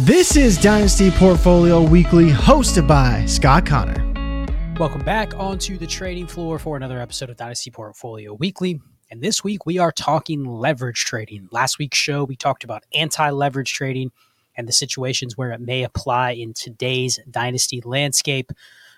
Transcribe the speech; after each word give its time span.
This 0.00 0.36
is 0.36 0.58
Dynasty 0.58 1.10
Portfolio 1.10 1.80
Weekly, 1.80 2.28
hosted 2.28 2.86
by 2.86 3.24
Scott 3.24 3.64
Connor. 3.64 4.74
Welcome 4.78 5.02
back 5.06 5.32
onto 5.38 5.78
the 5.78 5.86
trading 5.86 6.26
floor 6.26 6.58
for 6.58 6.76
another 6.76 7.00
episode 7.00 7.30
of 7.30 7.38
Dynasty 7.38 7.70
Portfolio 7.70 8.34
Weekly. 8.34 8.78
And 9.10 9.22
this 9.22 9.42
week 9.42 9.64
we 9.64 9.78
are 9.78 9.90
talking 9.90 10.44
leverage 10.44 11.06
trading. 11.06 11.48
Last 11.50 11.78
week's 11.78 11.96
show, 11.96 12.24
we 12.24 12.36
talked 12.36 12.62
about 12.62 12.84
anti 12.92 13.30
leverage 13.30 13.72
trading 13.72 14.12
and 14.54 14.68
the 14.68 14.72
situations 14.72 15.38
where 15.38 15.50
it 15.52 15.62
may 15.62 15.82
apply 15.82 16.32
in 16.32 16.52
today's 16.52 17.18
Dynasty 17.30 17.80
landscape. 17.82 18.52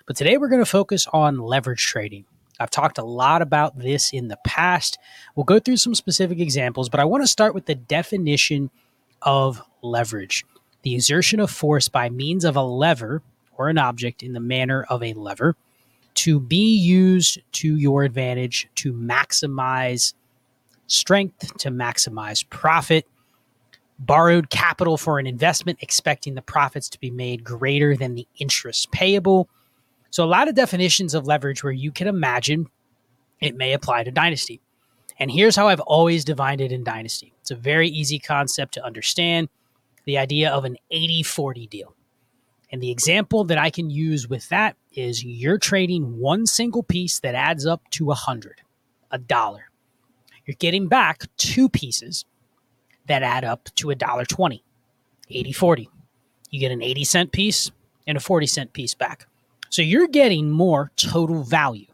But 0.05 0.17
today 0.17 0.37
we're 0.37 0.49
going 0.49 0.59
to 0.59 0.69
focus 0.69 1.07
on 1.13 1.37
leverage 1.37 1.87
trading. 1.87 2.25
I've 2.59 2.71
talked 2.71 2.97
a 2.97 3.05
lot 3.05 3.41
about 3.41 3.79
this 3.79 4.11
in 4.11 4.27
the 4.27 4.39
past. 4.45 4.99
We'll 5.37 5.45
go 5.45 5.59
through 5.59 5.77
some 5.77 5.95
specific 5.95 6.41
examples, 6.41 6.89
but 6.89 6.99
I 6.99 7.05
want 7.05 7.23
to 7.23 7.27
start 7.27 7.55
with 7.55 7.67
the 7.67 7.75
definition 7.75 8.69
of 9.21 9.61
leverage 9.81 10.43
the 10.83 10.95
exertion 10.95 11.39
of 11.39 11.51
force 11.51 11.89
by 11.89 12.09
means 12.09 12.45
of 12.45 12.55
a 12.55 12.63
lever 12.63 13.21
or 13.57 13.69
an 13.69 13.77
object 13.77 14.23
in 14.23 14.33
the 14.33 14.39
manner 14.39 14.85
of 14.89 15.03
a 15.03 15.13
lever 15.13 15.55
to 16.15 16.39
be 16.39 16.75
used 16.77 17.39
to 17.51 17.75
your 17.77 18.03
advantage 18.03 18.67
to 18.75 18.93
maximize 18.93 20.13
strength, 20.87 21.57
to 21.57 21.69
maximize 21.69 22.47
profit, 22.49 23.05
borrowed 23.99 24.49
capital 24.49 24.97
for 24.97 25.19
an 25.19 25.27
investment, 25.27 25.79
expecting 25.81 26.35
the 26.35 26.41
profits 26.41 26.89
to 26.89 26.99
be 26.99 27.11
made 27.11 27.43
greater 27.43 27.95
than 27.95 28.15
the 28.15 28.27
interest 28.37 28.91
payable. 28.91 29.49
So, 30.09 30.23
a 30.23 30.25
lot 30.25 30.47
of 30.47 30.55
definitions 30.55 31.13
of 31.13 31.27
leverage 31.27 31.63
where 31.63 31.73
you 31.73 31.91
can 31.91 32.07
imagine 32.07 32.67
it 33.39 33.55
may 33.55 33.73
apply 33.73 34.03
to 34.03 34.11
Dynasty. 34.11 34.59
And 35.19 35.29
here's 35.29 35.55
how 35.55 35.67
I've 35.67 35.81
always 35.81 36.23
defined 36.23 36.61
it 36.61 36.71
in 36.71 36.83
Dynasty 36.83 37.33
it's 37.41 37.51
a 37.51 37.55
very 37.55 37.89
easy 37.89 38.19
concept 38.19 38.73
to 38.75 38.85
understand 38.85 39.49
the 40.09 40.17
idea 40.17 40.49
of 40.49 40.65
an 40.65 40.75
80 40.89 41.21
40 41.21 41.67
deal. 41.67 41.95
And 42.71 42.81
the 42.81 42.89
example 42.89 43.43
that 43.43 43.59
I 43.59 43.69
can 43.69 43.91
use 43.91 44.27
with 44.27 44.49
that 44.49 44.75
is 44.91 45.23
you're 45.23 45.59
trading 45.59 46.17
one 46.17 46.47
single 46.47 46.81
piece 46.81 47.19
that 47.19 47.35
adds 47.35 47.67
up 47.67 47.87
to 47.91 48.09
a 48.09 48.15
hundred, 48.15 48.61
a 49.11 49.19
dollar. 49.19 49.69
You're 50.45 50.55
getting 50.57 50.87
back 50.87 51.27
two 51.37 51.69
pieces 51.69 52.25
that 53.05 53.21
add 53.21 53.43
up 53.43 53.69
to 53.75 53.91
a 53.91 53.95
dollar 53.95 54.25
20, 54.25 54.63
80 55.29 55.51
40. 55.51 55.89
You 56.49 56.59
get 56.59 56.71
an 56.71 56.81
80 56.81 57.03
cent 57.03 57.31
piece 57.31 57.69
and 58.07 58.17
a 58.17 58.19
40 58.19 58.47
cent 58.47 58.73
piece 58.73 58.95
back. 58.95 59.27
So 59.69 59.83
you're 59.83 60.07
getting 60.07 60.49
more 60.49 60.91
total 60.95 61.43
value. 61.43 61.85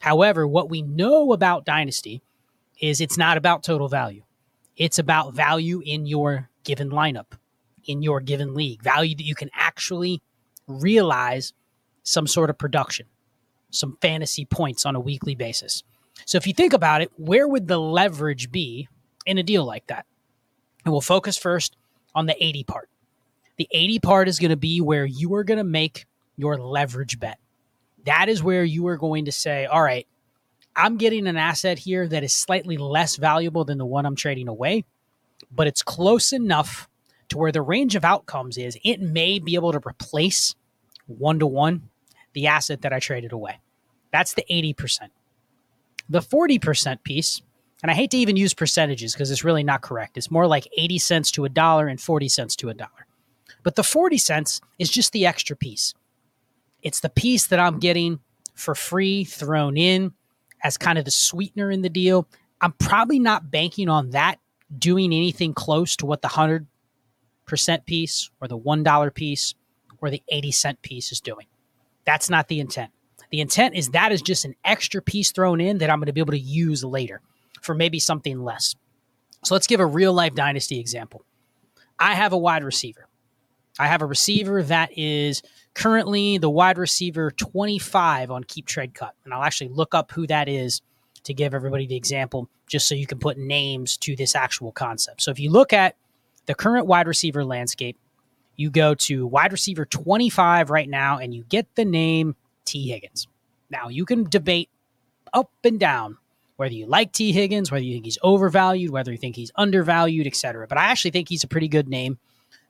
However, 0.00 0.46
what 0.46 0.68
we 0.68 0.82
know 0.82 1.32
about 1.32 1.64
Dynasty 1.64 2.20
is 2.82 3.00
it's 3.00 3.16
not 3.16 3.38
about 3.38 3.64
total 3.64 3.88
value. 3.88 4.24
It's 4.76 4.98
about 4.98 5.32
value 5.32 5.80
in 5.86 6.04
your 6.04 6.50
given 6.64 6.90
lineup 6.90 7.38
in 7.86 8.02
your 8.02 8.20
given 8.20 8.54
league, 8.54 8.82
value 8.82 9.14
that 9.14 9.24
you 9.24 9.34
can 9.34 9.50
actually 9.54 10.22
realize 10.66 11.52
some 12.02 12.26
sort 12.26 12.50
of 12.50 12.58
production, 12.58 13.06
some 13.70 13.98
fantasy 14.00 14.44
points 14.44 14.86
on 14.86 14.94
a 14.94 15.00
weekly 15.00 15.34
basis. 15.34 15.82
So 16.24 16.38
if 16.38 16.46
you 16.46 16.54
think 16.54 16.72
about 16.72 17.02
it, 17.02 17.10
where 17.16 17.46
would 17.46 17.68
the 17.68 17.78
leverage 17.78 18.50
be 18.50 18.88
in 19.26 19.38
a 19.38 19.42
deal 19.42 19.64
like 19.64 19.86
that? 19.88 20.06
And 20.84 20.92
we'll 20.92 21.00
focus 21.00 21.36
first 21.36 21.76
on 22.14 22.26
the 22.26 22.42
80 22.42 22.64
part. 22.64 22.88
The 23.56 23.68
80 23.70 23.98
part 24.00 24.28
is 24.28 24.38
going 24.38 24.50
to 24.50 24.56
be 24.56 24.80
where 24.80 25.04
you 25.04 25.34
are 25.34 25.44
going 25.44 25.58
to 25.58 25.64
make 25.64 26.06
your 26.36 26.58
leverage 26.58 27.18
bet. 27.18 27.38
That 28.04 28.28
is 28.28 28.42
where 28.42 28.64
you 28.64 28.86
are 28.86 28.96
going 28.96 29.24
to 29.24 29.32
say, 29.32 29.66
all 29.66 29.82
right, 29.82 30.06
I'm 30.76 30.96
getting 30.96 31.26
an 31.26 31.36
asset 31.36 31.78
here 31.78 32.06
that 32.06 32.22
is 32.22 32.34
slightly 32.34 32.76
less 32.76 33.16
valuable 33.16 33.64
than 33.64 33.78
the 33.78 33.86
one 33.86 34.04
I'm 34.06 34.14
trading 34.14 34.46
away, 34.46 34.84
but 35.50 35.66
it's 35.66 35.82
close 35.82 36.32
enough 36.32 36.88
to 37.28 37.38
where 37.38 37.52
the 37.52 37.62
range 37.62 37.96
of 37.96 38.04
outcomes 38.04 38.58
is 38.58 38.78
it 38.84 39.00
may 39.00 39.38
be 39.38 39.54
able 39.54 39.72
to 39.72 39.80
replace 39.86 40.54
one 41.06 41.38
to 41.38 41.46
one 41.46 41.88
the 42.32 42.46
asset 42.46 42.82
that 42.82 42.92
I 42.92 42.98
traded 42.98 43.32
away. 43.32 43.60
That's 44.12 44.34
the 44.34 44.44
80%. 44.50 45.08
The 46.08 46.20
40% 46.20 47.02
piece, 47.02 47.42
and 47.82 47.90
I 47.90 47.94
hate 47.94 48.10
to 48.12 48.18
even 48.18 48.36
use 48.36 48.54
percentages 48.54 49.12
because 49.12 49.30
it's 49.30 49.44
really 49.44 49.64
not 49.64 49.82
correct. 49.82 50.16
It's 50.16 50.30
more 50.30 50.46
like 50.46 50.68
80 50.76 50.98
cents 50.98 51.30
to 51.32 51.44
a 51.44 51.48
dollar 51.48 51.88
and 51.88 52.00
40 52.00 52.28
cents 52.28 52.54
to 52.56 52.68
a 52.68 52.74
dollar. 52.74 53.06
But 53.62 53.74
the 53.74 53.82
40 53.82 54.18
cents 54.18 54.60
is 54.78 54.90
just 54.90 55.12
the 55.12 55.26
extra 55.26 55.56
piece. 55.56 55.94
It's 56.82 57.00
the 57.00 57.08
piece 57.08 57.48
that 57.48 57.58
I'm 57.58 57.78
getting 57.78 58.20
for 58.54 58.74
free 58.74 59.24
thrown 59.24 59.76
in 59.76 60.12
as 60.62 60.76
kind 60.76 60.98
of 60.98 61.04
the 61.04 61.10
sweetener 61.10 61.70
in 61.70 61.82
the 61.82 61.88
deal. 61.88 62.28
I'm 62.60 62.72
probably 62.72 63.18
not 63.18 63.50
banking 63.50 63.88
on 63.88 64.10
that 64.10 64.38
doing 64.78 65.12
anything 65.12 65.54
close 65.54 65.96
to 65.96 66.06
what 66.06 66.22
the 66.22 66.28
100 66.28 66.66
percent 67.46 67.86
piece 67.86 68.30
or 68.40 68.48
the 68.48 68.58
$1 68.58 69.14
piece 69.14 69.54
or 70.00 70.10
the 70.10 70.22
80 70.28 70.52
cent 70.52 70.82
piece 70.82 71.12
is 71.12 71.20
doing. 71.20 71.46
That's 72.04 72.30
not 72.30 72.48
the 72.48 72.60
intent. 72.60 72.90
The 73.30 73.40
intent 73.40 73.74
is 73.74 73.90
that 73.90 74.12
is 74.12 74.22
just 74.22 74.44
an 74.44 74.54
extra 74.64 75.02
piece 75.02 75.32
thrown 75.32 75.60
in 75.60 75.78
that 75.78 75.90
I'm 75.90 75.98
going 75.98 76.06
to 76.06 76.12
be 76.12 76.20
able 76.20 76.32
to 76.32 76.38
use 76.38 76.84
later 76.84 77.20
for 77.62 77.74
maybe 77.74 77.98
something 77.98 78.42
less. 78.42 78.76
So 79.44 79.54
let's 79.54 79.66
give 79.66 79.80
a 79.80 79.86
real 79.86 80.12
life 80.12 80.34
dynasty 80.34 80.78
example. 80.78 81.24
I 81.98 82.14
have 82.14 82.32
a 82.32 82.38
wide 82.38 82.64
receiver. 82.64 83.08
I 83.78 83.88
have 83.88 84.02
a 84.02 84.06
receiver 84.06 84.62
that 84.64 84.96
is 84.96 85.42
currently 85.74 86.38
the 86.38 86.48
wide 86.48 86.78
receiver 86.78 87.30
25 87.30 88.30
on 88.30 88.44
Keep 88.44 88.66
Trade 88.66 88.94
Cut. 88.94 89.14
And 89.24 89.34
I'll 89.34 89.42
actually 89.42 89.68
look 89.68 89.94
up 89.94 90.12
who 90.12 90.26
that 90.28 90.48
is 90.48 90.80
to 91.24 91.34
give 91.34 91.54
everybody 91.54 91.86
the 91.86 91.96
example 91.96 92.48
just 92.68 92.88
so 92.88 92.94
you 92.94 93.06
can 93.06 93.18
put 93.18 93.38
names 93.38 93.96
to 93.98 94.16
this 94.16 94.34
actual 94.34 94.72
concept. 94.72 95.22
So 95.22 95.30
if 95.30 95.38
you 95.38 95.50
look 95.50 95.72
at 95.72 95.96
the 96.46 96.54
current 96.54 96.86
wide 96.86 97.06
receiver 97.06 97.44
landscape, 97.44 97.98
you 98.56 98.70
go 98.70 98.94
to 98.94 99.26
wide 99.26 99.52
receiver 99.52 99.84
25 99.84 100.70
right 100.70 100.88
now 100.88 101.18
and 101.18 101.34
you 101.34 101.44
get 101.48 101.66
the 101.74 101.84
name 101.84 102.36
Tee 102.64 102.88
Higgins. 102.88 103.28
Now, 103.70 103.88
you 103.88 104.04
can 104.04 104.24
debate 104.24 104.70
up 105.32 105.50
and 105.64 105.78
down 105.78 106.18
whether 106.56 106.72
you 106.72 106.86
like 106.86 107.12
Tee 107.12 107.32
Higgins, 107.32 107.70
whether 107.70 107.84
you 107.84 107.94
think 107.94 108.06
he's 108.06 108.18
overvalued, 108.22 108.90
whether 108.90 109.12
you 109.12 109.18
think 109.18 109.36
he's 109.36 109.52
undervalued, 109.56 110.26
etc. 110.26 110.66
But 110.66 110.78
I 110.78 110.84
actually 110.84 111.10
think 111.10 111.28
he's 111.28 111.44
a 111.44 111.48
pretty 111.48 111.68
good 111.68 111.88
name 111.88 112.18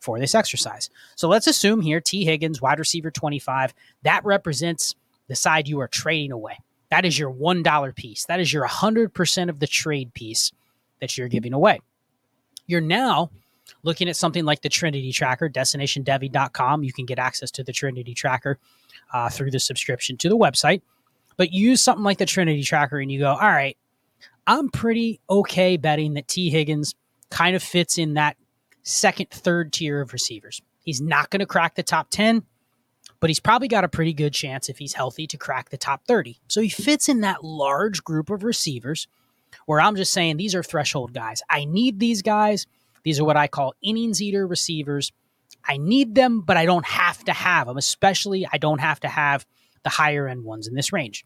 for 0.01 0.19
this 0.19 0.35
exercise. 0.35 0.91
So 1.15 1.29
let's 1.29 1.47
assume 1.47 1.81
here 1.81 2.01
Tee 2.01 2.25
Higgins, 2.25 2.61
wide 2.61 2.79
receiver 2.79 3.11
25, 3.11 3.75
that 4.03 4.25
represents 4.25 4.95
the 5.29 5.37
side 5.37 5.69
you 5.69 5.81
are 5.81 5.89
trading 5.89 6.33
away. 6.33 6.59
That 6.91 7.05
is 7.05 7.19
your 7.19 7.33
$1 7.33 7.95
piece. 7.95 8.25
That 8.27 8.41
is 8.41 8.53
your 8.53 8.67
100% 8.67 9.49
of 9.49 9.61
the 9.61 9.67
trade 9.67 10.15
piece 10.15 10.53
that 11.01 11.17
you're 11.17 11.29
giving 11.29 11.53
away. 11.53 11.81
You're 12.67 12.81
now 12.81 13.31
looking 13.83 14.09
at 14.09 14.16
something 14.16 14.45
like 14.45 14.63
the 14.63 14.68
Trinity 14.68 15.13
Tracker, 15.13 15.48
destinationdevy.com. 15.48 16.83
You 16.83 16.92
can 16.92 17.07
get 17.07 17.18
access 17.18 17.51
to 17.53 17.65
the 17.65 17.72
Trinity 17.72 18.15
Tracker 18.15 18.59
uh, 19.13 19.28
through 19.28 19.51
the 19.51 19.60
subscription 19.60 20.16
to 20.18 20.28
the 20.28 20.36
website. 20.36 20.83
But 21.36 21.53
use 21.53 21.83
something 21.83 22.04
like 22.04 22.18
the 22.18 22.27
Trinity 22.27 22.63
Tracker 22.63 22.98
and 22.98 23.10
you 23.10 23.18
go, 23.18 23.30
all 23.30 23.36
right, 23.36 23.77
I'm 24.47 24.71
pretty 24.71 25.21
okay 25.28 25.77
betting 25.77 26.15
that 26.15 26.28
Tee 26.28 26.51
Higgins 26.51 26.95
kind 27.30 27.57
of 27.57 27.63
fits 27.63 27.98
in 27.98 28.15
that 28.15 28.36
second, 28.83 29.30
third 29.30 29.72
tier 29.72 30.01
of 30.01 30.12
receivers. 30.12 30.62
He's 30.84 31.01
not 31.01 31.30
going 31.30 31.41
to 31.41 31.47
crack 31.47 31.74
the 31.74 31.83
top 31.83 32.09
10, 32.10 32.45
but 33.19 33.28
he's 33.28 33.41
probably 33.41 33.69
got 33.69 33.84
a 33.84 33.89
pretty 33.89 34.12
good 34.12 34.33
chance 34.33 34.69
if 34.69 34.78
he's 34.78 34.95
healthy 34.95 35.27
to 35.27 35.36
crack 35.36 35.71
the 35.71 35.77
top 35.77 36.04
30. 36.07 36.39
So 36.47 36.60
he 36.60 36.69
fits 36.69 37.09
in 37.09 37.22
that 37.22 37.42
large 37.42 38.04
group 38.04 38.30
of 38.30 38.45
receivers 38.45 39.09
where 39.66 39.80
I'm 39.80 39.97
just 39.97 40.12
saying 40.12 40.36
these 40.36 40.54
are 40.54 40.62
threshold 40.62 41.12
guys. 41.12 41.42
I 41.51 41.65
need 41.65 41.98
these 41.98 42.22
guys 42.22 42.66
these 43.07 43.21
are 43.21 43.25
what 43.25 43.37
I 43.37 43.47
call 43.47 43.73
innings 43.81 44.21
eater 44.21 44.49
receivers. 44.49 45.13
I 45.65 45.77
need 45.77 46.17
them, 46.17 46.41
but 46.41 46.57
I 46.57 46.65
don't 46.65 46.85
have 46.85 47.23
to 47.27 47.33
have 47.33 47.69
them. 47.69 47.77
Especially, 47.77 48.45
I 48.53 48.59
don't 48.59 48.81
have 48.81 48.99
to 48.99 49.09
have 49.09 49.47
the 49.85 49.91
higher 49.91 50.27
end 50.27 50.43
ones 50.43 50.67
in 50.67 50.75
this 50.75 50.93
range. 50.93 51.25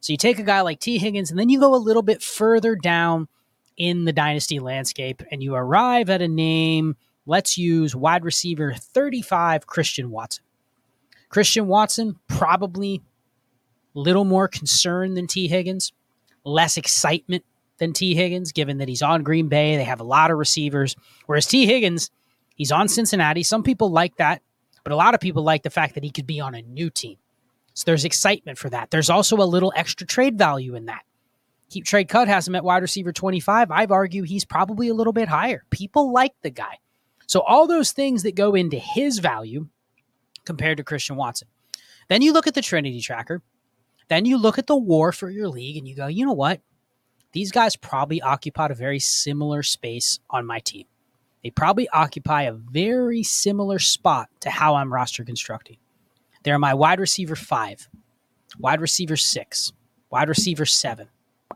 So 0.00 0.12
you 0.12 0.16
take 0.16 0.40
a 0.40 0.42
guy 0.42 0.62
like 0.62 0.80
Tee 0.80 0.98
Higgins, 0.98 1.30
and 1.30 1.38
then 1.38 1.48
you 1.50 1.60
go 1.60 1.72
a 1.72 1.76
little 1.76 2.02
bit 2.02 2.20
further 2.20 2.74
down 2.74 3.28
in 3.76 4.06
the 4.06 4.12
dynasty 4.12 4.58
landscape, 4.58 5.22
and 5.30 5.40
you 5.40 5.54
arrive 5.54 6.10
at 6.10 6.20
a 6.20 6.26
name. 6.26 6.96
Let's 7.26 7.56
use 7.56 7.94
wide 7.94 8.24
receiver 8.24 8.74
35, 8.74 9.68
Christian 9.68 10.10
Watson. 10.10 10.42
Christian 11.28 11.68
Watson, 11.68 12.18
probably 12.26 13.02
little 13.94 14.24
more 14.24 14.48
concern 14.48 15.14
than 15.14 15.28
Tee 15.28 15.46
Higgins, 15.46 15.92
less 16.42 16.76
excitement 16.76 17.44
than 17.78 17.92
Tee 17.92 18.14
Higgins, 18.14 18.52
given 18.52 18.78
that 18.78 18.88
he's 18.88 19.02
on 19.02 19.22
Green 19.22 19.48
Bay. 19.48 19.76
They 19.76 19.84
have 19.84 20.00
a 20.00 20.04
lot 20.04 20.30
of 20.30 20.38
receivers. 20.38 20.96
Whereas 21.26 21.46
Tee 21.46 21.66
Higgins, 21.66 22.10
he's 22.54 22.72
on 22.72 22.88
Cincinnati. 22.88 23.42
Some 23.42 23.62
people 23.62 23.90
like 23.90 24.16
that, 24.16 24.42
but 24.82 24.92
a 24.92 24.96
lot 24.96 25.14
of 25.14 25.20
people 25.20 25.42
like 25.42 25.62
the 25.62 25.70
fact 25.70 25.94
that 25.94 26.04
he 26.04 26.10
could 26.10 26.26
be 26.26 26.40
on 26.40 26.54
a 26.54 26.62
new 26.62 26.90
team. 26.90 27.16
So 27.74 27.84
there's 27.86 28.04
excitement 28.04 28.58
for 28.58 28.70
that. 28.70 28.90
There's 28.90 29.10
also 29.10 29.36
a 29.36 29.44
little 29.44 29.72
extra 29.74 30.06
trade 30.06 30.38
value 30.38 30.76
in 30.76 30.86
that. 30.86 31.02
Keep 31.70 31.86
trade 31.86 32.08
cut 32.08 32.28
has 32.28 32.46
him 32.46 32.54
at 32.54 32.62
wide 32.62 32.82
receiver 32.82 33.12
25. 33.12 33.70
I've 33.70 33.90
argued 33.90 34.28
he's 34.28 34.44
probably 34.44 34.88
a 34.88 34.94
little 34.94 35.12
bit 35.12 35.28
higher. 35.28 35.64
People 35.70 36.12
like 36.12 36.34
the 36.42 36.50
guy. 36.50 36.78
So 37.26 37.40
all 37.40 37.66
those 37.66 37.90
things 37.90 38.22
that 38.22 38.36
go 38.36 38.54
into 38.54 38.78
his 38.78 39.18
value 39.18 39.66
compared 40.44 40.76
to 40.76 40.84
Christian 40.84 41.16
Watson. 41.16 41.48
Then 42.08 42.22
you 42.22 42.32
look 42.32 42.46
at 42.46 42.54
the 42.54 42.62
Trinity 42.62 43.00
tracker. 43.00 43.42
Then 44.08 44.26
you 44.26 44.36
look 44.36 44.58
at 44.58 44.66
the 44.66 44.76
war 44.76 45.10
for 45.10 45.30
your 45.30 45.48
league 45.48 45.76
and 45.76 45.88
you 45.88 45.96
go, 45.96 46.06
you 46.06 46.26
know 46.26 46.32
what? 46.32 46.60
These 47.34 47.50
guys 47.50 47.74
probably 47.74 48.22
occupied 48.22 48.70
a 48.70 48.76
very 48.76 49.00
similar 49.00 49.64
space 49.64 50.20
on 50.30 50.46
my 50.46 50.60
team. 50.60 50.86
They 51.42 51.50
probably 51.50 51.88
occupy 51.88 52.42
a 52.42 52.52
very 52.52 53.24
similar 53.24 53.80
spot 53.80 54.30
to 54.40 54.50
how 54.50 54.76
I'm 54.76 54.94
roster 54.94 55.24
constructing. 55.24 55.78
They're 56.44 56.60
my 56.60 56.74
wide 56.74 57.00
receiver 57.00 57.34
five, 57.34 57.88
wide 58.56 58.80
receiver 58.80 59.16
six, 59.16 59.72
wide 60.10 60.28
receiver 60.28 60.64
seven. 60.64 61.08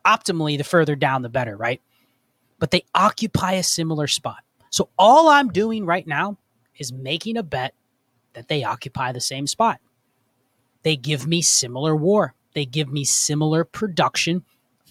Optimally, 0.05 0.59
the 0.59 0.65
further 0.65 0.97
down, 0.97 1.23
the 1.23 1.29
better, 1.29 1.57
right? 1.57 1.81
But 2.59 2.73
they 2.73 2.85
occupy 2.93 3.53
a 3.53 3.63
similar 3.63 4.09
spot. 4.09 4.43
So 4.71 4.89
all 4.99 5.29
I'm 5.29 5.49
doing 5.49 5.87
right 5.87 6.07
now 6.07 6.39
is 6.77 6.93
making 6.93 7.37
a 7.37 7.45
bet 7.45 7.73
that 8.33 8.49
they 8.49 8.65
occupy 8.65 9.13
the 9.13 9.21
same 9.21 9.47
spot. 9.47 9.79
They 10.83 10.97
give 10.97 11.25
me 11.29 11.41
similar 11.41 11.95
war. 11.95 12.35
They 12.55 12.67
give 12.67 12.89
me 12.89 13.05
similar 13.05 13.63
production 13.65 14.45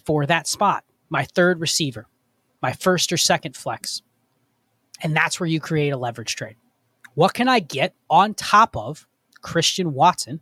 for 0.08 0.24
that 0.24 0.46
spot. 0.46 0.84
My 1.10 1.26
third 1.26 1.60
receiver, 1.60 2.06
my 2.62 2.72
first 2.72 3.12
or 3.12 3.18
second 3.18 3.54
flex. 3.54 4.00
And 5.02 5.14
that's 5.14 5.38
where 5.38 5.46
you 5.46 5.60
create 5.60 5.90
a 5.90 5.98
leverage 5.98 6.34
trade. 6.34 6.56
What 7.12 7.34
can 7.34 7.46
I 7.46 7.60
get 7.60 7.92
on 8.08 8.32
top 8.32 8.74
of 8.74 9.06
Christian 9.42 9.92
Watson 9.92 10.40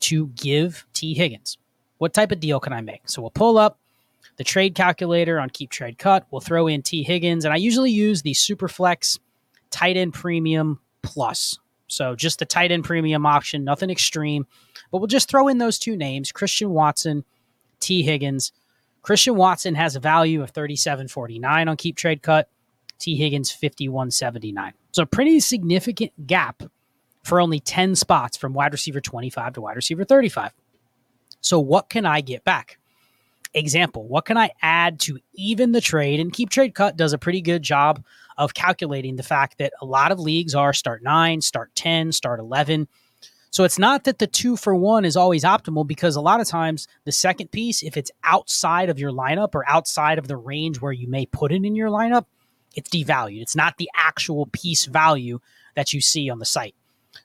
to 0.00 0.28
give 0.28 0.86
Tee 0.94 1.12
Higgins? 1.12 1.58
What 1.98 2.14
type 2.14 2.32
of 2.32 2.40
deal 2.40 2.60
can 2.60 2.72
I 2.72 2.80
make? 2.80 3.06
So 3.06 3.20
we'll 3.20 3.30
pull 3.30 3.58
up 3.58 3.78
the 4.38 4.44
trade 4.44 4.74
calculator 4.74 5.38
on 5.38 5.50
Keep 5.50 5.68
Trade 5.68 5.98
Cut. 5.98 6.26
We'll 6.30 6.40
throw 6.40 6.66
in 6.66 6.80
Tee 6.80 7.02
Higgins, 7.02 7.44
and 7.44 7.52
I 7.52 7.58
usually 7.58 7.90
use 7.90 8.22
the 8.22 8.32
Superflex 8.32 9.18
Tight 9.70 9.98
End 9.98 10.14
Premium 10.14 10.80
Plus. 11.02 11.58
So 11.88 12.16
just 12.16 12.38
the 12.38 12.46
tight 12.46 12.72
end 12.72 12.84
premium 12.84 13.26
option, 13.26 13.64
nothing 13.64 13.90
extreme. 13.90 14.46
But 14.90 14.98
we'll 14.98 15.08
just 15.08 15.28
throw 15.28 15.48
in 15.48 15.58
those 15.58 15.78
two 15.78 15.94
names 15.94 16.32
Christian 16.32 16.70
Watson, 16.70 17.22
Tee 17.80 18.02
Higgins. 18.02 18.50
Christian 19.04 19.36
Watson 19.36 19.74
has 19.74 19.96
a 19.96 20.00
value 20.00 20.42
of 20.42 20.52
37.49 20.52 21.68
on 21.68 21.76
Keep 21.76 21.96
Trade 21.96 22.22
Cut. 22.22 22.48
Tee 22.98 23.16
Higgins 23.16 23.52
51.79. 23.52 24.72
So 24.92 25.04
pretty 25.04 25.40
significant 25.40 26.26
gap 26.26 26.62
for 27.22 27.40
only 27.40 27.60
10 27.60 27.96
spots 27.96 28.36
from 28.36 28.54
wide 28.54 28.72
receiver 28.72 29.00
25 29.00 29.54
to 29.54 29.60
wide 29.60 29.76
receiver 29.76 30.04
35. 30.04 30.52
So 31.40 31.60
what 31.60 31.90
can 31.90 32.06
I 32.06 32.22
get 32.22 32.44
back? 32.44 32.78
Example, 33.52 34.08
what 34.08 34.24
can 34.24 34.38
I 34.38 34.50
add 34.62 35.00
to 35.00 35.18
even 35.34 35.72
the 35.72 35.80
trade? 35.80 36.18
And 36.18 36.32
Keep 36.32 36.50
Trade 36.50 36.74
Cut 36.74 36.96
does 36.96 37.12
a 37.12 37.18
pretty 37.18 37.40
good 37.40 37.62
job 37.62 38.02
of 38.38 38.54
calculating 38.54 39.16
the 39.16 39.22
fact 39.22 39.58
that 39.58 39.72
a 39.82 39.84
lot 39.84 40.12
of 40.12 40.18
leagues 40.18 40.54
are 40.54 40.72
start 40.72 41.02
9, 41.02 41.40
start 41.40 41.74
10, 41.74 42.10
start 42.12 42.40
11. 42.40 42.88
So 43.54 43.62
it's 43.62 43.78
not 43.78 44.02
that 44.02 44.18
the 44.18 44.26
two 44.26 44.56
for 44.56 44.74
one 44.74 45.04
is 45.04 45.16
always 45.16 45.44
optimal 45.44 45.86
because 45.86 46.16
a 46.16 46.20
lot 46.20 46.40
of 46.40 46.48
times 46.48 46.88
the 47.04 47.12
second 47.12 47.52
piece, 47.52 47.84
if 47.84 47.96
it's 47.96 48.10
outside 48.24 48.90
of 48.90 48.98
your 48.98 49.12
lineup 49.12 49.54
or 49.54 49.62
outside 49.68 50.18
of 50.18 50.26
the 50.26 50.36
range 50.36 50.80
where 50.80 50.90
you 50.90 51.06
may 51.06 51.24
put 51.26 51.52
it 51.52 51.64
in 51.64 51.76
your 51.76 51.88
lineup, 51.88 52.24
it's 52.74 52.90
devalued. 52.90 53.40
It's 53.42 53.54
not 53.54 53.76
the 53.76 53.88
actual 53.94 54.46
piece 54.46 54.86
value 54.86 55.38
that 55.76 55.92
you 55.92 56.00
see 56.00 56.28
on 56.28 56.40
the 56.40 56.44
site. 56.44 56.74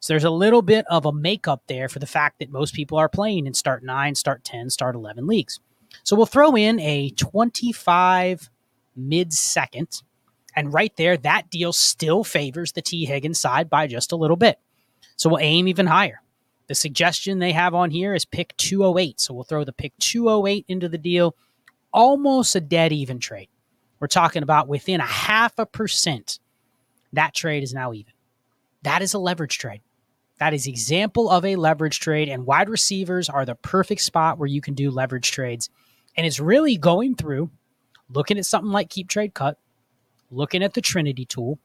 So 0.02 0.14
there's 0.14 0.24
a 0.24 0.30
little 0.30 0.62
bit 0.62 0.86
of 0.88 1.08
a 1.08 1.12
makeup 1.12 1.64
there 1.66 1.90
for 1.90 1.98
the 1.98 2.06
fact 2.06 2.38
that 2.38 2.52
most 2.52 2.76
people 2.76 3.00
are 3.00 3.10
playing 3.10 3.48
in 3.48 3.56
start 3.56 3.84
9, 3.84 4.14
start 4.14 4.44
10, 4.44 4.70
start 4.70 4.94
11 4.94 5.26
leagues. 5.26 5.60
So 6.04 6.16
we'll 6.16 6.28
throw 6.28 6.56
in 6.56 6.80
a 6.80 7.10
25 7.10 8.52
mid 8.96 9.34
second. 9.34 10.04
And 10.56 10.72
right 10.72 10.96
there, 10.96 11.18
that 11.18 11.50
deal 11.50 11.74
still 11.74 12.24
favors 12.24 12.74
the 12.74 12.84
Tee 12.84 13.06
Higgins 13.06 13.40
side 13.40 13.68
by 13.68 13.88
just 13.88 14.12
a 14.12 14.16
little 14.16 14.38
bit. 14.38 14.60
So 15.20 15.30
we'll 15.30 15.40
aim 15.40 15.68
even 15.68 15.86
higher. 15.86 16.22
The 16.68 16.76
suggestion 16.76 17.40
they 17.40 17.52
have 17.52 17.76
on 17.76 17.92
here 17.92 18.16
is 18.16 18.24
pick 18.24 18.56
208. 18.56 19.20
So 19.20 19.34
we'll 19.34 19.44
throw 19.44 19.66
the 19.66 19.74
pick 19.74 19.92
208 20.00 20.64
into 20.70 20.88
the 20.88 20.98
deal. 20.98 21.36
Almost 21.92 22.56
a 22.56 22.62
dead 22.62 22.94
even 22.94 23.20
trade. 23.20 23.50
We're 24.00 24.08
talking 24.08 24.44
about 24.44 24.70
within 24.70 25.02
a 25.02 25.06
half 25.06 25.60
a 25.60 25.66
percent. 25.66 26.40
That 27.12 27.34
trade 27.34 27.64
is 27.64 27.74
now 27.74 27.92
even. 27.92 28.14
That 28.84 29.02
is 29.02 29.14
a 29.14 29.20
leverage 29.20 29.58
trade. 29.58 29.82
That 30.40 30.54
is 30.54 30.68
example 30.68 31.30
of 31.30 31.44
a 31.44 31.58
leverage 31.58 32.00
trade, 32.00 32.30
and 32.30 32.46
wide 32.46 32.70
receivers 32.70 33.28
are 33.28 33.44
the 33.44 33.56
perfect 33.56 34.00
spot 34.00 34.38
where 34.38 34.48
you 34.48 34.62
can 34.62 34.74
do 34.74 34.90
leverage 34.90 35.32
trades. 35.32 35.70
And 36.16 36.26
it's 36.26 36.40
really 36.40 36.78
going 36.78 37.16
through, 37.16 37.52
looking 38.10 38.38
at 38.38 38.46
something 38.46 38.72
like 38.72 38.90
Keep 38.90 39.10
Trade 39.10 39.34
Cut, 39.34 39.58
looking 40.32 40.64
at 40.64 40.76
the 40.76 40.82
Trinity 40.82 41.26
tool, 41.26 41.60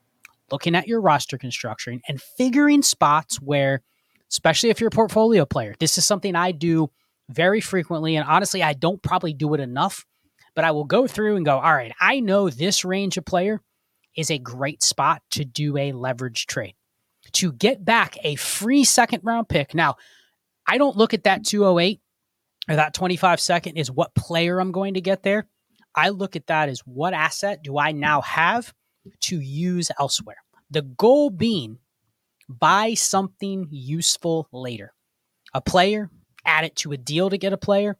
looking 0.50 0.75
at 0.75 0.87
your 0.87 1.00
roster 1.00 1.38
construction, 1.38 2.00
and 2.08 2.20
figuring 2.20 2.82
spots 2.82 3.41
where, 3.41 3.82
especially 4.31 4.70
if 4.70 4.81
you're 4.81 4.88
a 4.88 4.91
portfolio 4.91 5.44
player, 5.44 5.75
this 5.79 5.99
is 5.99 6.06
something 6.06 6.37
I 6.37 6.52
do 6.52 6.91
very 7.29 7.61
frequently. 7.61 8.17
And 8.17 8.29
honestly, 8.29 8.62
I 8.62 8.75
don't 8.75 9.02
probably 9.02 9.32
do 9.32 9.55
it 9.55 9.61
enough, 9.61 10.05
but 10.55 10.64
I 10.64 10.73
will 10.73 10.85
go 10.85 11.06
through 11.06 11.37
and 11.37 11.44
go, 11.44 11.58
all 11.58 11.75
right, 11.75 11.93
I 12.00 12.20
know 12.20 12.50
this 12.50 12.85
range 12.85 13.17
of 13.17 13.25
player 13.25 13.61
is 14.17 14.31
a 14.31 14.38
great 14.38 14.82
spot 14.82 15.23
to 15.32 15.44
do 15.44 15.76
a 15.76 15.93
leverage 15.93 16.47
trade 16.47 16.75
to 17.32 17.52
get 17.52 17.85
back 17.85 18.17
a 18.23 18.37
free 18.37 18.85
second 18.85 19.21
round 19.25 19.49
pick. 19.49 19.75
Now, 19.75 19.97
I 20.66 20.78
don't 20.78 20.97
look 20.97 21.14
at 21.14 21.25
that 21.25 21.45
208 21.45 22.00
or 22.68 22.76
that 22.76 22.95
25 22.95 23.40
second 23.40 23.76
is 23.76 23.90
what 23.90 24.14
player 24.14 24.61
I'm 24.61 24.73
going 24.73 24.95
to 24.95 25.00
get 25.00 25.23
there. 25.23 25.47
I 25.95 26.09
look 26.11 26.37
at 26.37 26.47
that 26.49 26.68
as 26.68 26.80
what 26.80 27.14
asset 27.14 27.62
do 27.62 27.78
I 27.78 27.92
now 27.92 28.21
have 28.23 28.73
to 29.20 29.40
use 29.40 29.90
elsewhere. 29.99 30.38
The 30.70 30.82
goal 30.82 31.30
being 31.30 31.78
buy 32.49 32.94
something 32.94 33.66
useful 33.70 34.49
later. 34.52 34.92
A 35.52 35.61
player, 35.61 36.11
add 36.44 36.64
it 36.64 36.76
to 36.76 36.92
a 36.92 36.96
deal 36.96 37.30
to 37.30 37.38
get 37.38 37.52
a 37.52 37.58
player, 37.58 37.96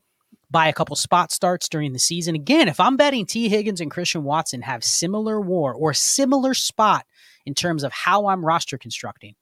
buy 0.51 0.67
a 0.67 0.73
couple 0.73 0.95
spot 0.95 1.31
starts 1.31 1.69
during 1.69 1.93
the 1.93 1.99
season. 1.99 2.35
Again, 2.35 2.67
if 2.67 2.79
I'm 2.79 2.97
betting 2.97 3.25
Tee 3.25 3.49
Higgins 3.49 3.81
and 3.81 3.91
Christian 3.91 4.23
Watson 4.23 4.61
have 4.61 4.83
similar 4.83 5.39
war 5.39 5.73
or 5.73 5.93
similar 5.93 6.53
spot 6.53 7.05
in 7.45 7.53
terms 7.53 7.83
of 7.83 7.91
how 7.91 8.27
I'm 8.27 8.45
roster 8.45 8.77
constructing. 8.77 9.35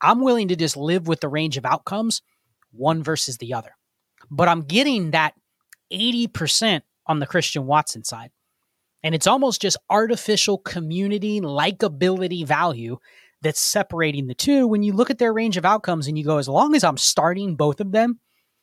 I'm 0.00 0.20
willing 0.20 0.48
to 0.48 0.56
just 0.56 0.76
live 0.76 1.08
with 1.08 1.20
the 1.20 1.28
range 1.28 1.56
of 1.56 1.64
outcomes, 1.64 2.22
one 2.70 3.02
versus 3.02 3.38
the 3.38 3.54
other. 3.54 3.76
But 4.30 4.48
I'm 4.48 4.62
getting 4.62 5.12
that 5.12 5.34
80% 5.92 6.82
on 7.06 7.18
the 7.18 7.26
Christian 7.26 7.66
Watson 7.66 8.04
side. 8.04 8.30
And 9.02 9.14
it's 9.14 9.26
almost 9.26 9.62
just 9.62 9.76
artificial 9.88 10.58
community 10.58 11.40
likability 11.40 12.44
value 12.44 12.98
that's 13.42 13.60
separating 13.60 14.26
the 14.26 14.34
two. 14.34 14.66
When 14.66 14.82
you 14.82 14.92
look 14.92 15.10
at 15.10 15.18
their 15.18 15.32
range 15.32 15.56
of 15.56 15.64
outcomes 15.64 16.08
and 16.08 16.18
you 16.18 16.24
go, 16.24 16.38
as 16.38 16.48
long 16.48 16.74
as 16.74 16.82
I'm 16.82 16.96
starting 16.96 17.54
both 17.54 17.80
of 17.80 17.92
them, 17.92 18.18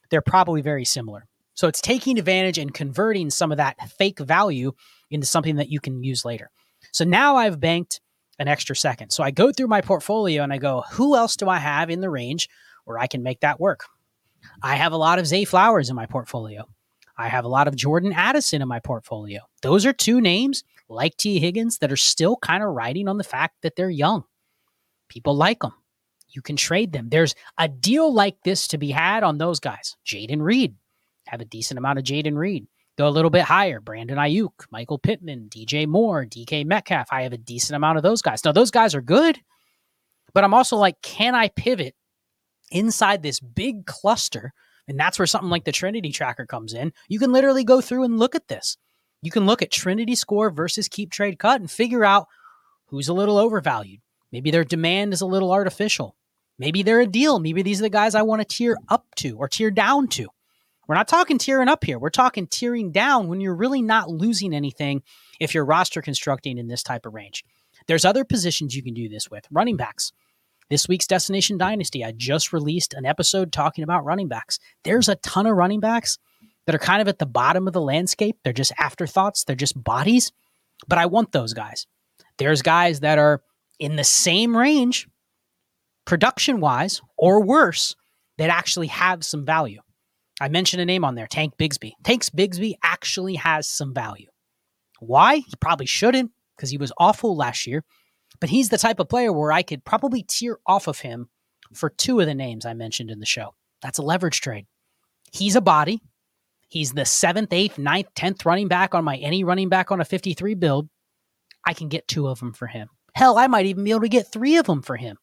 they're 0.10 0.22
probably 0.22 0.62
very 0.62 0.86
similar. 0.86 1.28
So 1.54 1.68
it's 1.68 1.82
taking 1.82 2.18
advantage 2.18 2.58
and 2.58 2.74
converting 2.74 3.30
some 3.30 3.52
of 3.52 3.58
that 3.58 3.78
fake 3.92 4.20
value 4.20 4.74
into 5.12 5.28
something 5.28 5.58
that 5.58 5.70
you 5.70 5.80
can 5.80 6.04
use 6.04 6.26
later. 6.26 6.50
So 6.92 7.06
now 7.06 7.36
I've 7.36 7.60
banked 7.60 8.02
an 8.40 8.48
extra 8.48 8.76
second. 8.76 9.12
So 9.12 9.24
I 9.24 9.32
go 9.32 9.52
through 9.52 9.68
my 9.68 9.82
portfolio 9.82 10.44
and 10.44 10.52
I 10.52 10.58
go, 10.58 10.84
who 10.92 11.16
else 11.16 11.36
do 11.36 11.48
I 11.48 11.60
have 11.60 11.90
in 11.90 12.02
the 12.02 12.10
range 12.10 12.50
where 12.86 12.98
I 12.98 13.08
can 13.08 13.24
make 13.24 13.42
that 13.42 13.60
work? 13.60 13.86
I 14.62 14.76
have 14.76 14.92
a 14.92 14.98
lot 14.98 15.20
of 15.20 15.28
Zay 15.28 15.46
Flowers 15.46 15.90
in 15.90 15.96
my 15.96 16.08
portfolio. 16.08 16.68
I 17.18 17.28
have 17.28 17.46
a 17.46 17.50
lot 17.50 17.68
of 17.68 17.76
Jordan 17.76 18.14
Addison 18.14 18.62
in 18.62 18.68
my 18.68 18.80
portfolio. 18.80 19.42
Those 19.62 19.86
are 19.86 19.94
two 19.94 20.22
names 20.22 20.64
like 20.90 21.16
Tee 21.18 21.40
Higgins 21.40 21.80
that 21.80 21.92
are 21.92 21.98
still 21.98 22.38
kind 22.38 22.64
of 22.64 22.70
riding 22.70 23.08
on 23.08 23.18
the 23.18 23.24
fact 23.24 23.58
that 23.62 23.76
they're 23.76 23.90
young. 23.90 24.24
People 25.10 25.36
like 25.36 25.60
them. 25.60 25.74
You 26.30 26.42
can 26.42 26.56
trade 26.56 26.92
them. 26.92 27.10
There's 27.10 27.36
a 27.58 27.68
deal 27.68 28.12
like 28.14 28.38
this 28.44 28.68
to 28.70 28.78
be 28.78 28.92
had 28.92 29.24
on 29.24 29.38
those 29.38 29.60
guys. 29.60 29.96
Jayden 30.06 30.42
Reed. 30.42 30.76
Have 31.28 31.42
a 31.42 31.46
decent 31.46 31.78
amount 31.78 32.00
of 32.00 32.06
Jayden 32.06 32.36
Reed. 32.36 32.68
Go 32.98 33.08
a 33.08 33.10
little 33.10 33.30
bit 33.32 33.44
higher. 33.44 33.80
Brandon 33.80 34.18
Aiyuk, 34.18 34.66
Michael 34.72 35.00
Pittman, 35.00 35.50
DJ 35.50 35.88
Moore, 35.88 36.26
DK 36.26 36.66
Metcalf. 36.66 37.08
I 37.12 37.24
have 37.24 37.34
a 37.34 37.38
decent 37.38 37.76
amount 37.76 37.98
of 37.98 38.04
those 38.04 38.22
guys. 38.22 38.44
Now, 38.44 38.52
those 38.52 38.72
guys 38.72 38.96
are 38.96 39.02
good, 39.02 39.40
But 40.34 40.44
I'm 40.44 40.54
also 40.54 40.78
like, 40.78 41.02
can 41.02 41.36
I 41.36 41.50
pivot 41.50 41.96
inside 42.72 43.24
this 43.24 43.40
big 43.40 43.86
cluster? 43.86 44.54
And 44.88 45.00
that's 45.00 45.18
where 45.18 45.26
something 45.26 45.50
like 45.50 45.64
the 45.64 45.72
Trinity 45.72 46.12
tracker 46.12 46.46
comes 46.46 46.74
in. 46.74 46.94
You 47.08 47.20
can 47.20 47.32
literally 47.32 47.64
go 47.64 47.82
through 47.82 48.04
and 48.04 48.20
look 48.20 48.36
at 48.36 48.48
this. 48.48 48.78
You 49.22 49.32
can 49.32 49.46
look 49.46 49.62
at 49.62 49.72
Trinity 49.72 50.16
score 50.16 50.50
versus 50.50 50.90
keep 50.90 51.12
trade 51.12 51.40
cut 51.40 51.62
and 51.62 51.72
figure 51.72 52.04
out 52.04 52.28
who's 52.88 53.08
a 53.08 53.14
little 53.14 53.38
overvalued. 53.38 54.02
Maybe 54.32 54.52
their 54.52 54.66
demand 54.66 55.14
is 55.14 55.22
a 55.22 55.26
little 55.26 55.52
artificial. 55.52 56.16
Maybe 56.60 56.84
they're 56.84 57.00
a 57.00 57.08
deal. 57.08 57.40
Maybe 57.40 57.62
these 57.62 57.80
are 57.80 57.84
the 57.84 57.90
guys 57.90 58.16
I 58.16 58.22
want 58.24 58.42
to 58.42 58.48
tier 58.48 58.78
up 58.90 59.06
to 59.18 59.38
or 59.38 59.48
tier 59.48 59.72
down 59.72 60.08
to. 60.10 60.28
We're 60.88 60.96
not 60.96 61.08
talking 61.08 61.38
tiering 61.38 61.70
up 61.70 61.84
here. 61.84 61.98
We're 61.98 62.10
talking 62.10 62.46
tiering 62.48 62.92
down 62.92 63.28
when 63.28 63.40
you're 63.40 63.56
really 63.56 63.82
not 63.82 64.10
losing 64.10 64.54
anything 64.54 65.02
if 65.40 65.54
you're 65.54 65.66
roster 65.66 66.02
constructing 66.02 66.58
in 66.58 66.68
this 66.68 66.84
type 66.84 67.06
of 67.06 67.14
range. 67.14 67.46
There's 67.88 68.06
other 68.06 68.26
positions 68.26 68.76
you 68.76 68.84
can 68.84 68.94
do 68.94 69.08
this 69.08 69.32
with. 69.32 69.48
Running 69.50 69.78
backs. 69.78 70.12
This 70.70 70.88
week's 70.88 71.08
Destination 71.08 71.58
Dynasty, 71.58 72.04
I 72.04 72.12
just 72.12 72.54
released 72.54 72.94
an 72.94 73.06
episode 73.06 73.52
talking 73.52 73.84
about 73.84 74.06
running 74.06 74.28
backs. 74.28 74.60
There's 74.84 75.10
a 75.10 75.16
ton 75.16 75.46
of 75.46 75.56
running 75.56 75.80
backs 75.80 76.18
that 76.66 76.76
are 76.76 76.80
kind 76.80 77.02
of 77.02 77.08
at 77.08 77.20
the 77.20 77.26
bottom 77.26 77.68
of 77.68 77.74
the 77.74 77.82
landscape. 77.82 78.38
They're 78.44 78.54
just 78.54 78.74
afterthoughts, 78.78 79.44
they're 79.44 79.56
just 79.56 79.82
bodies. 79.82 80.32
But 80.88 80.98
I 80.98 81.06
want 81.06 81.32
those 81.32 81.54
guys. 81.54 81.86
There's 82.38 82.62
guys 82.62 83.02
that 83.02 83.18
are 83.20 83.42
in 83.80 83.96
the 83.96 84.04
same 84.04 84.56
range, 84.56 85.08
production 86.06 86.60
wise 86.60 87.02
or 87.18 87.44
worse, 87.44 87.96
that 88.38 88.50
actually 88.50 88.88
have 88.88 89.24
some 89.24 89.46
value. 89.46 89.82
I 90.42 90.50
mentioned 90.50 90.82
a 90.82 90.86
name 90.86 91.06
on 91.06 91.16
there, 91.16 91.28
Tank 91.28 91.54
Bigsby. 91.58 91.92
Tank 92.04 92.24
Bigsby 92.36 92.74
actually 92.84 93.36
has 93.36 93.68
some 93.68 93.94
value. 93.94 94.28
Why? 95.00 95.38
He 95.38 95.54
probably 95.60 95.86
shouldn't 95.86 96.32
because 96.56 96.70
he 96.70 96.78
was 96.78 96.92
awful 96.98 97.36
last 97.36 97.68
year, 97.68 97.84
but 98.40 98.50
he's 98.50 98.70
the 98.70 98.78
type 98.78 99.00
of 99.00 99.10
player 99.10 99.32
where 99.32 99.52
I 99.52 99.62
could 99.62 99.86
probably 99.86 100.24
tier 100.24 100.60
off 100.66 100.88
of 100.88 101.00
him 101.00 101.30
for 101.74 101.90
two 101.90 102.20
of 102.20 102.26
the 102.26 102.36
names 102.36 102.66
I 102.66 102.74
mentioned 102.74 103.10
in 103.10 103.20
the 103.20 103.26
show. 103.26 103.56
That's 103.82 103.98
a 103.98 104.04
leverage 104.04 104.42
trade. 104.42 104.66
He's 105.32 105.56
a 105.56 105.62
body. 105.62 106.02
He's 106.70 106.94
the 106.94 107.06
seventh, 107.06 107.54
eighth, 107.54 107.78
ninth, 107.78 108.08
tenth 108.16 108.46
running 108.46 108.68
back 108.68 108.96
on 108.96 109.04
my 109.04 109.18
any 109.18 109.44
running 109.44 109.70
back 109.70 109.92
on 109.92 110.02
a 110.02 110.06
53 110.06 110.56
build. 110.56 110.90
I 111.66 111.74
can 111.74 111.88
get 111.88 112.08
two 112.08 112.28
of 112.28 112.40
them 112.40 112.54
for 112.54 112.68
him. 112.68 112.90
Hell, 113.14 113.38
I 113.38 113.48
might 113.48 113.66
even 113.66 113.84
be 113.84 113.92
able 113.92 114.02
to 114.02 114.10
get 114.10 114.32
three 114.32 114.58
of 114.58 114.66
them 114.66 114.82
for 114.82 114.96
him. 114.96 115.18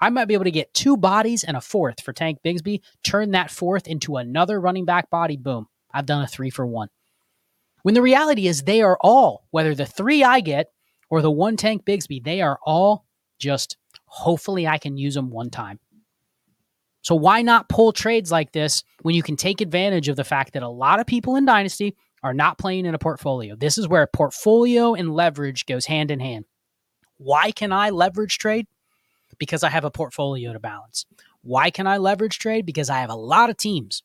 I 0.00 0.10
might 0.10 0.26
be 0.26 0.34
able 0.34 0.44
to 0.44 0.50
get 0.50 0.72
two 0.72 0.96
bodies 0.96 1.44
and 1.44 1.56
a 1.56 1.60
fourth 1.60 2.00
for 2.00 2.12
Tank 2.12 2.38
Bigsby, 2.44 2.80
turn 3.02 3.32
that 3.32 3.50
fourth 3.50 3.86
into 3.86 4.16
another 4.16 4.60
running 4.60 4.84
back 4.84 5.10
body. 5.10 5.36
Boom. 5.36 5.66
I've 5.92 6.06
done 6.06 6.22
a 6.22 6.26
three 6.26 6.50
for 6.50 6.66
one. 6.66 6.88
When 7.82 7.94
the 7.94 8.02
reality 8.02 8.46
is, 8.46 8.62
they 8.62 8.82
are 8.82 8.98
all, 9.00 9.46
whether 9.50 9.74
the 9.74 9.86
three 9.86 10.22
I 10.22 10.40
get 10.40 10.68
or 11.10 11.22
the 11.22 11.30
one 11.30 11.56
Tank 11.56 11.84
Bigsby, 11.84 12.22
they 12.22 12.40
are 12.40 12.58
all 12.64 13.04
just 13.38 13.76
hopefully 14.06 14.66
I 14.66 14.78
can 14.78 14.96
use 14.96 15.14
them 15.14 15.30
one 15.30 15.50
time. 15.50 15.78
So 17.02 17.14
why 17.14 17.42
not 17.42 17.68
pull 17.68 17.92
trades 17.92 18.30
like 18.30 18.52
this 18.52 18.84
when 19.02 19.14
you 19.14 19.22
can 19.22 19.36
take 19.36 19.60
advantage 19.60 20.08
of 20.08 20.16
the 20.16 20.24
fact 20.24 20.52
that 20.52 20.62
a 20.62 20.68
lot 20.68 21.00
of 21.00 21.06
people 21.06 21.36
in 21.36 21.44
Dynasty 21.44 21.96
are 22.22 22.34
not 22.34 22.58
playing 22.58 22.86
in 22.86 22.94
a 22.94 22.98
portfolio? 22.98 23.56
This 23.56 23.78
is 23.78 23.88
where 23.88 24.06
portfolio 24.06 24.94
and 24.94 25.14
leverage 25.14 25.66
goes 25.66 25.86
hand 25.86 26.10
in 26.10 26.20
hand. 26.20 26.44
Why 27.16 27.52
can 27.52 27.72
I 27.72 27.90
leverage 27.90 28.38
trade? 28.38 28.66
because 29.40 29.64
I 29.64 29.70
have 29.70 29.84
a 29.84 29.90
portfolio 29.90 30.52
to 30.52 30.60
balance. 30.60 31.06
Why 31.42 31.70
can 31.70 31.88
I 31.88 31.96
leverage 31.96 32.38
trade? 32.38 32.66
Because 32.66 32.90
I 32.90 32.98
have 32.98 33.10
a 33.10 33.16
lot 33.16 33.50
of 33.50 33.56
teams 33.56 34.04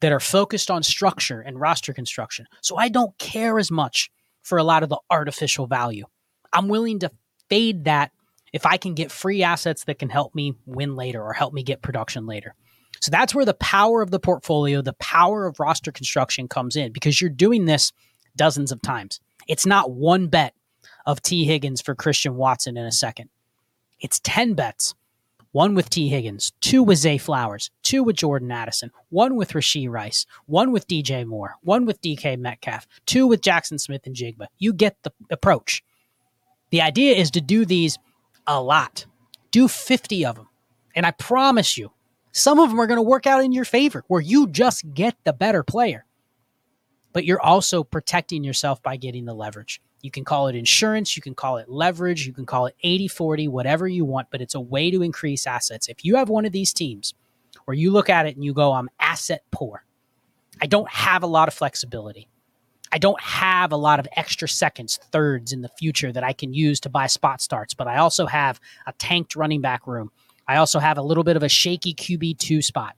that 0.00 0.12
are 0.12 0.20
focused 0.20 0.70
on 0.70 0.82
structure 0.82 1.40
and 1.40 1.60
roster 1.60 1.94
construction. 1.94 2.46
So 2.60 2.76
I 2.76 2.88
don't 2.88 3.16
care 3.18 3.58
as 3.58 3.70
much 3.70 4.10
for 4.42 4.58
a 4.58 4.64
lot 4.64 4.82
of 4.82 4.88
the 4.88 5.00
artificial 5.10 5.66
value. 5.66 6.04
I'm 6.52 6.68
willing 6.68 6.98
to 7.00 7.10
fade 7.48 7.84
that 7.84 8.12
if 8.52 8.66
I 8.66 8.76
can 8.76 8.94
get 8.94 9.10
free 9.10 9.42
assets 9.42 9.84
that 9.84 9.98
can 9.98 10.10
help 10.10 10.34
me 10.34 10.54
win 10.66 10.94
later 10.94 11.22
or 11.22 11.32
help 11.32 11.54
me 11.54 11.62
get 11.62 11.82
production 11.82 12.26
later. 12.26 12.54
So 13.00 13.10
that's 13.10 13.34
where 13.34 13.44
the 13.44 13.54
power 13.54 14.02
of 14.02 14.10
the 14.10 14.20
portfolio, 14.20 14.82
the 14.82 14.92
power 14.94 15.46
of 15.46 15.58
roster 15.58 15.90
construction 15.90 16.48
comes 16.48 16.76
in 16.76 16.92
because 16.92 17.20
you're 17.20 17.30
doing 17.30 17.64
this 17.64 17.92
dozens 18.36 18.70
of 18.70 18.82
times. 18.82 19.20
It's 19.48 19.66
not 19.66 19.90
one 19.90 20.28
bet 20.28 20.54
of 21.06 21.22
Tee 21.22 21.44
Higgins 21.44 21.80
for 21.80 21.94
Christian 21.94 22.36
Watson 22.36 22.76
in 22.76 22.84
a 22.84 22.92
second. 22.92 23.30
It's 24.00 24.20
10 24.20 24.54
bets. 24.54 24.94
One 25.52 25.74
with 25.74 25.90
Tee 25.90 26.08
Higgins, 26.08 26.52
two 26.62 26.82
with 26.82 26.96
Zay 26.96 27.18
Flowers, 27.18 27.70
two 27.82 28.02
with 28.02 28.16
Jordan 28.16 28.50
Addison, 28.50 28.90
one 29.10 29.36
with 29.36 29.52
Rashee 29.52 29.88
Rice, 29.88 30.24
one 30.46 30.72
with 30.72 30.88
DJ 30.88 31.26
Moore, 31.26 31.56
one 31.62 31.84
with 31.84 32.00
DK 32.00 32.38
Metcalf, 32.38 32.86
two 33.04 33.26
with 33.26 33.42
Jackson 33.42 33.78
Smith-Njigba. 33.78 34.46
You 34.58 34.72
get 34.72 34.96
the 35.02 35.12
approach. 35.30 35.84
The 36.70 36.80
idea 36.80 37.16
is 37.16 37.30
to 37.32 37.42
do 37.42 37.66
these 37.66 37.98
a 38.46 38.62
lot. 38.62 39.04
Do 39.50 39.68
50 39.68 40.24
of 40.24 40.36
them. 40.36 40.48
And 40.94 41.04
I 41.04 41.10
promise 41.10 41.76
you, 41.76 41.92
some 42.32 42.58
of 42.58 42.70
them 42.70 42.80
are 42.80 42.86
going 42.86 42.96
to 42.96 43.02
work 43.02 43.26
out 43.26 43.44
in 43.44 43.52
your 43.52 43.66
favor 43.66 44.04
where 44.08 44.22
you 44.22 44.48
just 44.48 44.94
get 44.94 45.16
the 45.24 45.34
better 45.34 45.62
player. 45.62 46.06
But 47.12 47.26
you're 47.26 47.42
also 47.42 47.84
protecting 47.84 48.42
yourself 48.42 48.82
by 48.82 48.96
getting 48.96 49.26
the 49.26 49.34
leverage. 49.34 49.82
You 50.02 50.10
can 50.10 50.24
call 50.24 50.48
it 50.48 50.56
insurance, 50.56 51.16
you 51.16 51.22
can 51.22 51.34
call 51.34 51.56
it 51.58 51.68
leverage, 51.68 52.26
you 52.26 52.32
can 52.32 52.44
call 52.44 52.66
it 52.66 52.74
80 52.82 53.08
40, 53.08 53.48
whatever 53.48 53.86
you 53.86 54.04
want, 54.04 54.28
but 54.30 54.40
it's 54.40 54.56
a 54.56 54.60
way 54.60 54.90
to 54.90 55.02
increase 55.02 55.46
assets. 55.46 55.88
If 55.88 56.04
you 56.04 56.16
have 56.16 56.28
one 56.28 56.44
of 56.44 56.52
these 56.52 56.72
teams 56.72 57.14
where 57.64 57.76
you 57.76 57.92
look 57.92 58.10
at 58.10 58.26
it 58.26 58.34
and 58.34 58.44
you 58.44 58.52
go, 58.52 58.72
I'm 58.72 58.90
asset 58.98 59.44
poor, 59.52 59.84
I 60.60 60.66
don't 60.66 60.90
have 60.90 61.22
a 61.22 61.28
lot 61.28 61.48
of 61.48 61.54
flexibility. 61.54 62.28
I 62.94 62.98
don't 62.98 63.20
have 63.22 63.72
a 63.72 63.76
lot 63.76 64.00
of 64.00 64.08
extra 64.16 64.48
seconds, 64.48 64.98
thirds 65.10 65.52
in 65.52 65.62
the 65.62 65.70
future 65.70 66.12
that 66.12 66.24
I 66.24 66.34
can 66.34 66.52
use 66.52 66.78
to 66.80 66.90
buy 66.90 67.06
spot 67.06 67.40
starts, 67.40 67.72
but 67.72 67.86
I 67.86 67.96
also 67.98 68.26
have 68.26 68.60
a 68.86 68.92
tanked 68.92 69.34
running 69.34 69.62
back 69.62 69.86
room. 69.86 70.10
I 70.46 70.56
also 70.56 70.78
have 70.78 70.98
a 70.98 71.02
little 71.02 71.24
bit 71.24 71.36
of 71.36 71.42
a 71.42 71.48
shaky 71.48 71.94
QB2 71.94 72.62
spot. 72.62 72.96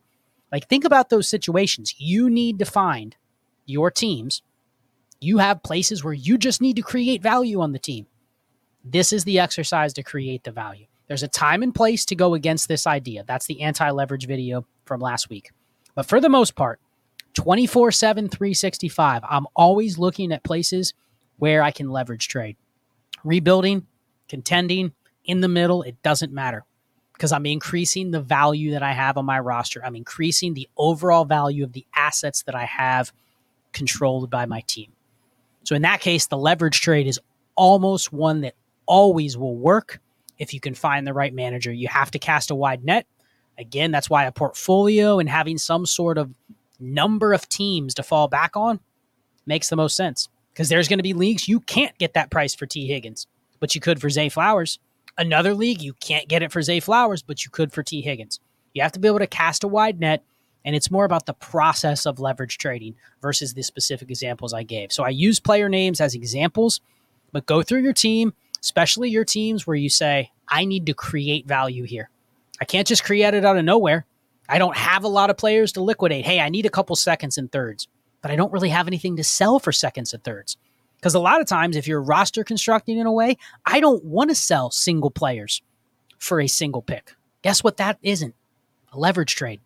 Like, 0.51 0.69
think 0.69 0.85
about 0.85 1.11
those 1.11 1.29
situations. 1.29 1.95
You 1.99 2.29
need 2.29 2.59
to 2.59 2.65
find 2.65 3.15
your 3.67 3.91
teams 3.91 4.43
you 5.21 5.39
have 5.39 5.63
places 5.63 6.05
where 6.05 6.15
you 6.15 6.39
just 6.39 6.61
need 6.61 6.77
to 6.77 6.83
create 6.83 7.23
value 7.23 7.61
on 7.61 7.73
the 7.73 7.79
team. 7.79 8.07
This 8.85 9.13
is 9.13 9.25
the 9.25 9.39
exercise 9.39 9.93
to 9.95 10.03
create 10.03 10.45
the 10.45 10.53
value. 10.53 10.87
There's 11.07 11.23
a 11.23 11.29
time 11.29 11.63
and 11.63 11.75
place 11.75 12.05
to 12.07 12.15
go 12.15 12.35
against 12.35 12.69
this 12.69 12.87
idea. 12.87 13.25
That's 13.27 13.47
the 13.47 13.63
anti 13.63 13.89
leverage 13.91 14.27
video 14.27 14.67
from 14.85 15.01
last 15.01 15.29
week. 15.29 15.51
But 15.95 16.07
for 16.07 16.21
the 16.21 16.29
most 16.29 16.55
part, 16.55 16.81
24 17.35 17.93
7, 17.93 18.29
365, 18.29 19.23
I'm 19.29 19.47
always 19.55 19.99
looking 19.99 20.33
at 20.33 20.45
places 20.45 20.95
where 21.39 21.63
I 21.63 21.71
can 21.71 21.91
leverage 21.91 22.29
trade. 22.29 22.57
Rebuilding, 23.25 23.87
contending, 24.29 24.93
in 25.25 25.41
the 25.41 25.49
middle, 25.49 25.83
it 25.83 26.03
doesn't 26.03 26.33
matter 26.33 26.65
because 27.15 27.33
I'm 27.33 27.47
increasing 27.47 28.11
the 28.11 28.21
value 28.21 28.73
that 28.73 28.83
I 28.83 28.93
have 28.93 29.17
on 29.17 29.25
my 29.25 29.39
roster. 29.39 29.85
I'm 29.85 29.97
increasing 29.97 30.55
the 30.55 30.69
overall 30.77 31.25
value 31.25 31.65
of 31.65 31.73
the 31.73 31.87
assets 31.95 32.43
that 32.43 32.55
I 32.55 32.65
have 32.65 33.13
controlled 33.73 34.31
by 34.31 34.47
my 34.47 34.61
team. 34.67 34.93
So 35.65 35.75
in 35.75 35.83
that 35.83 36.01
case, 36.01 36.27
the 36.27 36.39
leverage 36.39 36.81
trade 36.81 37.07
is 37.07 37.21
almost 37.57 38.13
one 38.13 38.43
that 38.43 38.55
always 38.87 39.37
will 39.37 39.57
work 39.57 40.01
if 40.39 40.53
you 40.53 40.61
can 40.61 40.75
find 40.75 41.07
the 41.07 41.13
right 41.13 41.33
manager. 41.33 41.73
You 41.73 41.89
have 41.89 42.11
to 42.13 42.19
cast 42.19 42.51
a 42.51 42.55
wide 42.55 42.85
net. 42.85 43.07
Again, 43.59 43.91
that's 43.91 44.11
why 44.11 44.25
a 44.25 44.33
portfolio 44.33 45.19
and 45.19 45.29
having 45.29 45.59
some 45.59 45.87
sort 45.87 46.19
of 46.19 46.35
number 46.81 47.33
of 47.33 47.49
teams 47.49 47.95
to 47.95 48.03
fall 48.03 48.29
back 48.29 48.57
on 48.57 48.81
makes 49.47 49.69
the 49.69 49.77
most 49.77 49.97
sense. 49.97 50.29
Because 50.53 50.69
there's 50.69 50.89
going 50.89 50.99
to 50.99 51.05
be 51.05 51.15
leagues 51.15 51.49
you 51.49 51.61
can't 51.61 51.97
get 51.99 52.15
that 52.15 52.31
price 52.31 52.55
for 52.55 52.67
Tee 52.67 52.87
Higgins, 52.87 53.27
but 53.59 53.75
you 53.75 53.81
could 53.81 54.01
for 54.01 54.11
Zay 54.11 54.29
Flowers. 54.29 54.79
Another 55.17 55.55
league, 55.55 55.81
you 55.81 55.95
can't 55.95 56.29
get 56.29 56.43
it 56.43 56.53
for 56.53 56.63
Zay 56.63 56.81
Flowers, 56.81 57.23
but 57.23 57.45
you 57.45 57.51
could 57.51 57.73
for 57.73 57.83
T. 57.83 58.03
Higgins. 58.03 58.41
You 58.73 58.83
have 58.83 58.93
to 58.93 59.01
be 59.01 59.07
able 59.07 59.21
to 59.21 59.27
cast 59.27 59.63
a 59.63 59.69
wide 59.69 60.01
net 60.01 60.25
and 60.65 60.75
it's 60.75 60.91
more 60.91 61.05
about 61.05 61.27
the 61.27 61.35
process 61.35 62.07
of 62.07 62.21
leverage 62.21 62.59
trading 62.59 62.95
versus 63.21 63.55
the 63.55 63.63
specific 63.63 64.11
examples 64.11 64.53
I 64.53 64.63
gave. 64.63 64.93
So 64.93 65.05
I 65.05 65.11
use 65.11 65.41
player 65.41 65.69
names 65.69 66.01
as 66.01 66.15
examples, 66.15 66.81
but 67.33 67.47
go 67.47 67.63
through 67.63 67.83
your 67.83 67.93
team, 67.93 68.33
especially 68.61 69.11
your 69.11 69.25
teams 69.25 69.67
where 69.67 69.77
you 69.77 69.89
say, 69.89 70.31
I 70.49 70.65
need 70.65 70.87
to 70.87 70.95
create 70.95 71.47
value 71.47 71.85
here. 71.85 72.11
I 72.61 72.65
can't 72.65 72.87
just 72.87 73.05
create 73.05 73.35
it 73.35 73.45
out 73.45 73.57
of 73.57 73.65
nowhere. 73.65 74.07
I 74.49 74.59
don't 74.59 74.77
have 74.77 75.05
a 75.05 75.09
lot 75.09 75.31
of 75.31 75.37
players 75.37 75.73
to 75.73 75.83
liquidate. 75.83 76.25
Hey, 76.25 76.41
I 76.41 76.49
need 76.49 76.67
a 76.67 76.71
couple 76.71 76.97
seconds 76.97 77.39
and 77.39 77.51
thirds, 77.51 77.89
but 78.23 78.31
I 78.31 78.37
don't 78.37 78.53
really 78.53 78.69
have 78.69 78.87
anything 78.87 79.17
to 79.17 79.25
sell 79.25 79.59
for 79.59 79.73
seconds 79.73 80.13
and 80.13 80.23
thirds. 80.23 80.57
Because 80.97 81.15
a 81.15 81.21
lot 81.21 81.41
of 81.41 81.47
times, 81.47 81.77
if 81.77 81.87
you're 81.87 82.01
roster 82.01 82.45
constructing 82.45 82.97
in 82.97 83.07
a 83.07 83.13
way, 83.13 83.37
I 83.67 83.81
don't 83.81 84.05
want 84.05 84.31
to 84.31 84.35
sell 84.35 84.71
single 84.71 85.11
players 85.11 85.61
for 86.19 86.41
a 86.41 86.47
single 86.47 86.81
pick. 86.81 87.15
Guess 87.43 87.63
what? 87.63 87.77
That 87.77 87.99
isn't 88.03 88.35
a 88.93 88.99
leverage 88.99 89.35
trade. 89.35 89.61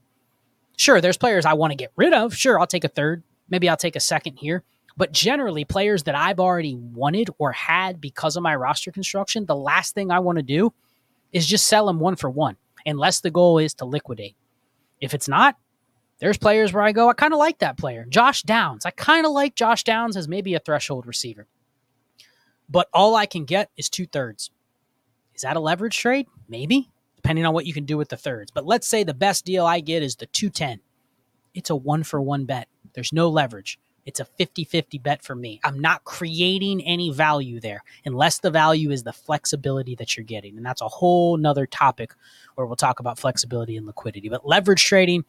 Sure, 0.79 1.01
there's 1.01 1.17
players 1.17 1.45
I 1.45 1.55
want 1.55 1.73
to 1.73 1.77
get 1.77 1.93
rid 1.97 2.15
of. 2.15 2.35
Sure, 2.35 2.59
I'll 2.59 2.67
take 2.67 2.85
a 2.85 2.89
third. 2.89 3.25
Maybe 3.51 3.69
I'll 3.69 3.77
take 3.77 3.97
a 3.97 4.01
second 4.01 4.37
here. 4.37 4.63
But 4.97 5.13
generally, 5.13 5.65
players 5.65 6.05
that 6.05 6.15
I've 6.15 6.41
already 6.41 6.77
wanted 6.77 7.31
or 7.39 7.53
had 7.53 8.01
because 8.01 8.37
of 8.37 8.43
my 8.43 8.55
roster 8.55 8.93
construction, 8.93 9.45
the 9.45 9.57
last 9.57 9.95
thing 9.95 10.11
I 10.11 10.21
want 10.21 10.39
to 10.39 10.43
do 10.43 10.73
is 11.33 11.47
just 11.47 11.67
sell 11.67 11.87
them 11.87 11.99
one 11.99 12.17
for 12.17 12.31
one, 12.31 12.57
unless 12.87 13.21
the 13.21 13.31
goal 13.31 13.59
is 13.59 13.75
to 13.75 13.85
liquidate. 13.85 14.37
If 15.01 15.15
it's 15.15 15.29
not, 15.29 15.57
there's 16.21 16.39
players 16.39 16.73
where 16.73 16.83
I 16.83 16.93
go, 16.93 17.09
I 17.09 17.13
kind 17.13 17.33
of 17.33 17.39
like 17.39 17.59
that 17.59 17.77
player. 17.77 18.07
Josh 18.09 18.43
Downs. 18.43 18.87
I 18.87 18.91
kind 18.91 19.27
of 19.27 19.33
like 19.33 19.55
Josh 19.55 19.85
Downs 19.85 20.17
as 20.17 20.29
maybe 20.29 20.55
a 20.55 20.61
threshold 20.61 21.07
receiver. 21.07 21.47
But 22.69 22.89
all 22.93 23.17
I 23.17 23.27
can 23.27 23.45
get 23.45 23.71
is 23.77 23.89
two 23.89 24.07
thirds. 24.07 24.51
Is 25.35 25.43
that 25.43 25.57
a 25.57 25.61
leverage 25.61 25.97
trade? 25.97 26.27
Maybe, 26.49 26.91
depending 27.29 27.45
on 27.45 27.53
what 27.53 27.67
you 27.67 27.75
can 27.75 27.85
do 27.85 27.99
with 27.99 28.09
the 28.09 28.17
thirds. 28.17 28.51
But 28.51 28.65
let's 28.65 28.89
say 28.89 29.05
the 29.05 29.13
best 29.13 29.45
deal 29.45 29.67
I 29.67 29.81
get 29.81 30.03
is 30.03 30.17
the 30.17 30.25
210. 30.25 30.81
It's 31.53 31.69
a 31.69 31.77
one 31.77 32.03
for 32.03 32.23
one 32.23 32.47
bet. 32.47 32.69
There's 32.95 33.13
no 33.13 33.29
leverage. 33.29 33.79
It's 34.07 34.19
a 34.19 34.25
50 34.25 34.65
50 34.65 34.97
bet 34.97 35.23
for 35.23 35.35
me. 35.35 35.61
I'm 35.63 35.79
not 35.79 36.05
creating 36.05 36.83
any 36.87 37.11
value 37.11 37.61
there 37.61 37.83
unless 38.07 38.39
the 38.39 38.51
value 38.51 38.91
is 38.91 39.03
the 39.03 39.13
flexibility 39.13 39.95
that 39.97 40.17
you're 40.17 40.25
getting. 40.25 40.57
And 40.57 40.65
that's 40.65 40.81
a 40.81 40.89
whole 40.89 41.37
nother 41.37 41.67
topic 41.67 42.15
where 42.55 42.67
we'll 42.67 42.77
talk 42.77 42.99
about 42.99 43.19
flexibility 43.19 43.77
and 43.77 43.85
liquidity. 43.85 44.31
But 44.31 44.49
leverage 44.49 44.83
trading, 44.83 45.27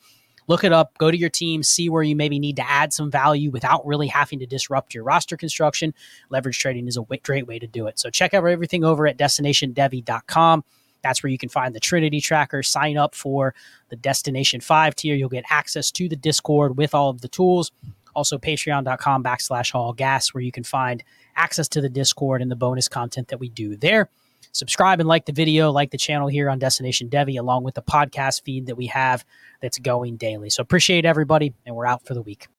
look 0.47 0.63
it 0.63 0.71
up, 0.71 0.97
go 0.99 1.11
to 1.11 1.17
your 1.17 1.29
team, 1.29 1.63
see 1.63 1.89
where 1.89 2.03
you 2.03 2.15
maybe 2.15 2.39
need 2.39 2.55
to 2.55 2.69
add 2.69 2.93
some 2.93 3.11
value 3.11 3.51
without 3.51 3.85
really 3.85 4.07
having 4.07 4.39
to 4.39 4.45
disrupt 4.45 4.93
your 4.93 5.03
roster 5.03 5.35
construction. 5.35 5.93
Leverage 6.29 6.59
trading 6.59 6.87
is 6.87 6.95
a 6.95 7.03
great 7.23 7.45
way 7.45 7.59
to 7.59 7.67
do 7.67 7.87
it. 7.87 7.99
So 7.99 8.09
check 8.09 8.33
out 8.33 8.47
everything 8.47 8.85
over 8.85 9.05
at 9.05 9.17
destinationdevy.com. 9.17 10.63
That's 11.01 11.23
where 11.23 11.29
you 11.29 11.37
can 11.37 11.49
find 11.49 11.73
the 11.73 11.79
Trinity 11.79 12.21
tracker. 12.21 12.63
Sign 12.63 12.97
up 12.97 13.15
for 13.15 13.53
the 13.89 13.95
Destination 13.95 14.61
5 14.61 14.95
tier. 14.95 15.15
You'll 15.15 15.29
get 15.29 15.45
access 15.49 15.91
to 15.91 16.09
the 16.09 16.15
Discord 16.15 16.77
with 16.77 16.93
all 16.93 17.09
of 17.09 17.21
the 17.21 17.27
tools. 17.27 17.71
Also, 18.15 18.37
patreon.com 18.37 19.23
backslash 19.23 19.75
all 19.75 19.93
gas, 19.93 20.33
where 20.33 20.41
you 20.41 20.51
can 20.51 20.63
find 20.63 21.03
access 21.35 21.67
to 21.69 21.81
the 21.81 21.89
Discord 21.89 22.41
and 22.41 22.51
the 22.51 22.55
bonus 22.55 22.87
content 22.87 23.27
that 23.29 23.39
we 23.39 23.49
do 23.49 23.75
there. 23.75 24.09
Subscribe 24.51 24.99
and 24.99 25.07
like 25.07 25.25
the 25.25 25.31
video, 25.31 25.71
like 25.71 25.91
the 25.91 25.97
channel 25.97 26.27
here 26.27 26.49
on 26.49 26.59
Destination 26.59 27.07
Devy, 27.09 27.39
along 27.39 27.63
with 27.63 27.75
the 27.75 27.83
podcast 27.83 28.43
feed 28.43 28.65
that 28.65 28.75
we 28.75 28.87
have 28.87 29.23
that's 29.61 29.77
going 29.77 30.17
daily. 30.17 30.49
So 30.49 30.61
appreciate 30.61 31.05
everybody, 31.05 31.53
and 31.65 31.75
we're 31.75 31.85
out 31.85 32.05
for 32.05 32.13
the 32.13 32.21
week. 32.21 32.47